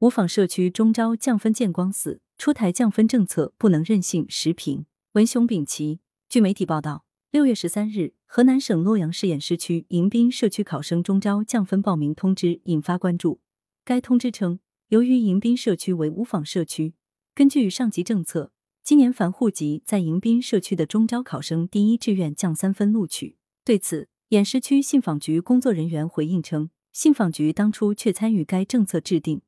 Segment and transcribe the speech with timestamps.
[0.00, 4.26] 无纺社区中招降分见光死，出台降分政策不能任性。
[4.28, 6.00] 时评文雄丙奇。
[6.28, 13.40] 据媒体报道，六月十三日，河南省洛阳市偃师区迎宾社区考生中招降分报名通知引发关注。
[13.86, 16.92] 该通知称，由于迎宾社区为无纺社区，
[17.34, 18.52] 根据上级政策，
[18.84, 23.38] 今年凡户籍在迎宾社区的中招考生，第一志愿降三分录取。
[23.64, 26.68] 对此，偃师区信访局工作人员回应称。
[26.92, 29.42] 信访局当初却参与该政策制定，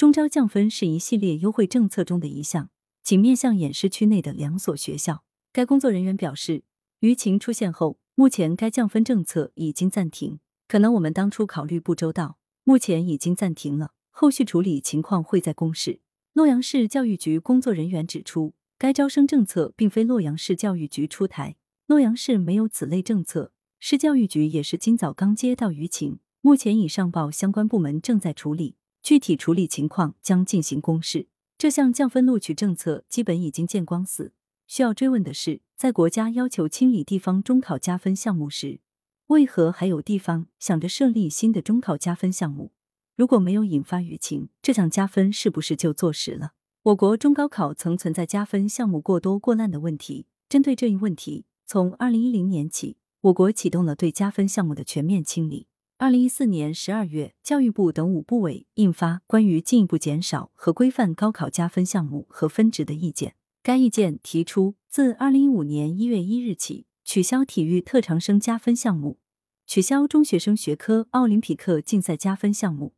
[0.00, 2.70] 中招降分是一系列优惠政策中的一项，
[3.02, 5.24] 仅面向偃师区内的两所学校。
[5.52, 6.62] 该工作人员表示，
[7.00, 10.40] 舆情出现后，目前该降分政策已经暂停。
[10.66, 16.00] 可能我们当初考虑不周到，目前已经暂停了，后续处理情况会在公示。
[16.32, 21.56] 洛阳市教育局工作人员指出，该招生政策并非洛阳市教育局出台，
[21.86, 26.20] 洛阳市没有此类政策，市教育局也是今早刚接到舆情。
[26.40, 31.28] 目前已上报相关部门，正在处理，具体处理情况将进行公示。
[31.58, 34.32] 这项降分录取政策基本已经见光死。
[34.66, 38.80] 需要追问的是，在国家要求清理地方中考加分项目时，
[39.26, 42.72] 为何还有地方想着设立新的中考加分项目？
[43.16, 46.52] 如果没有引发舆情，这项加分是不是就坐实了？
[46.84, 50.26] 我国中高考曾存在加分项目过多过滥的问题。
[50.48, 55.66] 针对这一问题，从二零一零年起，我国启动了对加分项目的全面清理。
[56.00, 63.32] 二零一四年十二月，教育部等五部委印发《关于进一步减少和规范高考加分项目和分值的意见》。
[63.62, 69.18] 该意见提出，自二零一五年一月一日起，取消体育特长生加分项目，
[69.66, 72.94] 取消中学生学科奥林匹克竞赛加分项目，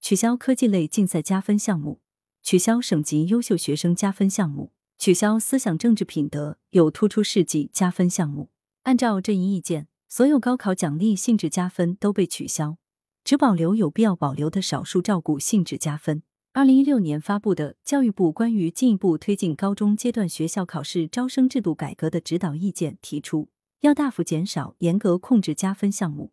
[0.00, 2.00] 取消科技类竞赛加分项目，
[2.42, 8.50] 取消省级优秀学生加分项目，取消思想政治品德有突出事迹加分项目。
[8.82, 9.86] 按照这一意见。
[10.12, 12.78] 所有高考奖励性质加分都被取消，
[13.22, 16.24] 只保留有必要保留的少数照顾性质加分。
[16.52, 23.50] 二零一六年发布的教育部关于进一步推进高中阶段学校考试招生制度改革的指导意见提出，
[23.82, 26.32] 要大幅减少、严格控制加分项目，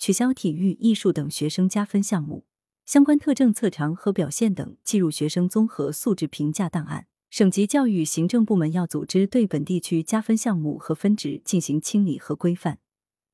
[0.00, 2.44] 取消体育、艺术等学生加分项目，
[2.84, 7.06] 相关特征、特长和表现等计入学生综合素质评价档案。
[7.30, 12.80] 省级教育行政部门要组织对本地区加分项目和分值进行清理和规范。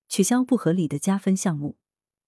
[0.09, 1.77] 取消不合理的加分项目，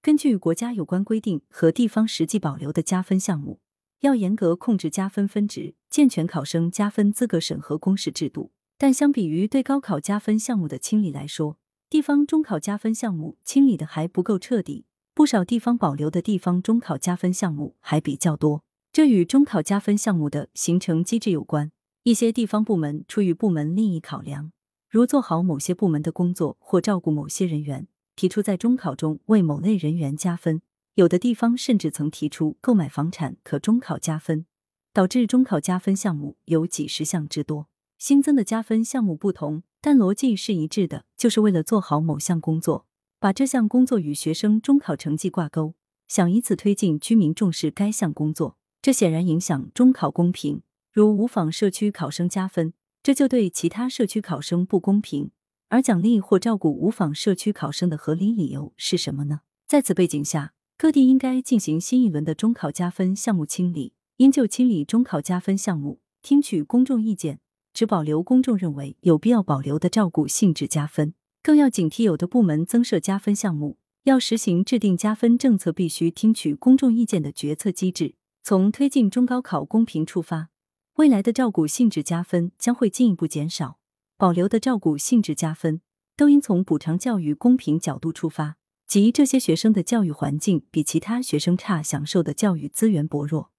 [0.02, 3.60] 根据国家有关规定和地方实际保留的加分项目，
[4.00, 8.52] 要严格控制加分分值，健全考生加分资格审核公示制度。
[8.78, 11.58] 但相比于对高考加分项目的清理来说，
[11.90, 18.62] 地方中考加分项目清理的还不够彻底，不少地方保留的地方中考加分项目还比较多。
[18.92, 21.70] 这与中考加分项目的形成机制有关。
[22.02, 24.52] 一些地方部门出于部门利益考量。
[24.90, 27.86] 如做好某些部门的工作或照顾某些人员，
[28.16, 30.62] 提出在中考中为某类人员加分，
[30.94, 34.46] 有的地方甚至曾提出购买房产可中考加分，
[34.92, 37.68] 导致中考加分项目有几十项之多。
[37.98, 42.86] 新增的加分项目不同，但逻辑是一致的，就是为了做好某项工作，
[43.20, 45.74] 把这项工作与学生中考成绩挂钩，
[46.08, 48.56] 想以此推进居民重视该项工作。
[48.82, 52.72] 这显然影响中考公平，如无纺社区考生加分。
[53.02, 55.30] 这就对其他社区考生不公平，
[55.68, 59.40] 而奖励或照顾无纺社区考生的合理理由是什么呢？
[59.66, 67.40] 在此背景下，各地应该进行新一轮的中考加分项目清理，应就清理中考加分项目听取公众意见，
[67.72, 71.14] 只保留公众认为有必要保留的照顾性质加分。
[71.42, 80.50] 更要警惕有的部门增设加分项目，要实行制定加分政策必须听取公众意见的决策机制，从推进中高考公平出发。
[80.96, 83.78] 未来的照顾性质加分将会进一步减少，
[84.18, 85.80] 保留的照顾性质加分
[86.16, 88.56] 都应从补偿教育公平角度出发，
[88.86, 93.50] 即这些学生的教育环境比其他学生差，享受的教育资源薄弱，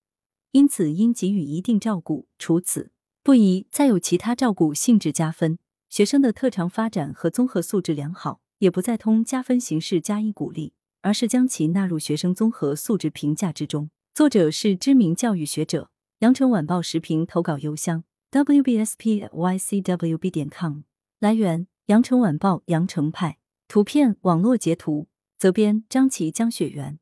[0.52, 2.28] 因此应给予一定照顾。
[2.38, 2.92] 除此
[3.24, 5.58] 不宜再有其他照顾性质加分，
[5.90, 13.90] 学生的特长发展和综合素质良好，也不再通加分形式加以鼓励，而是将其纳入学生综合素质评价之中。
[14.14, 15.90] 作者是知名教育学者。
[16.22, 20.82] 羊城晚报时评投稿邮箱：wbspycwb 点 com。
[21.20, 23.40] 来源：羊城晚报羊城派。
[23.68, 25.08] 图片网络截图。
[25.40, 27.02] 责编：张琪、江雪源。